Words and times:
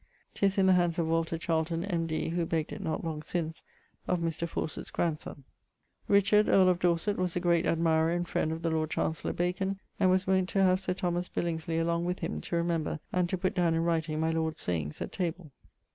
'Tis 0.33 0.57
in 0.57 0.65
the 0.65 0.73
hands 0.73 0.97
of 0.97 1.05
Walter 1.05 1.37
Charlton, 1.37 1.85
M.D., 1.85 2.29
who 2.29 2.43
begged 2.43 2.73
it 2.73 2.81
not 2.81 3.03
long 3.05 3.21
since 3.21 3.61
of 4.07 4.19
Mr. 4.19 4.49
Faucet's 4.49 4.89
grandsonne. 4.89 5.43
* 5.79 6.07
Richard, 6.17 6.49
earle 6.49 6.69
of 6.69 6.79
Dorset, 6.79 7.17
was 7.17 7.35
a 7.35 7.39
great 7.39 7.67
admirer 7.67 8.09
and 8.09 8.27
friend 8.27 8.51
of 8.51 8.63
the 8.63 8.71
lord 8.71 8.89
chancellor 8.89 9.31
Bacon, 9.31 9.79
and 9.99 10.09
was 10.09 10.25
wont 10.25 10.49
to 10.49 10.63
have 10.63 10.81
Sir 10.81 10.95
Thomas 10.95 11.29
Billingsley 11.29 11.79
along 11.79 12.05
with 12.05 12.17
him 12.21 12.41
to 12.41 12.55
remember 12.55 12.99
and 13.13 13.29
to 13.29 13.37
putt 13.37 13.53
down 13.53 13.75
in 13.75 13.83
writing 13.83 14.19
my 14.19 14.31
lord's 14.31 14.59
sayings 14.59 15.03
at 15.03 15.11
table. 15.11 15.51